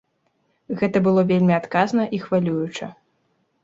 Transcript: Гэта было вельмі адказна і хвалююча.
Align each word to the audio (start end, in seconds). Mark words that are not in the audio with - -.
Гэта 0.79 1.03
было 1.09 1.25
вельмі 1.33 1.53
адказна 1.61 2.09
і 2.17 2.25
хвалююча. 2.27 2.95